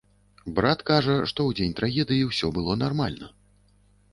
[0.59, 3.31] Брат кажа, што ў дзень трагедыі ўсё было нармальна.